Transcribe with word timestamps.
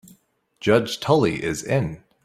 Judge 0.59 0.99
Tully 0.99 1.43
is 1.43 1.63
in. 1.63 2.03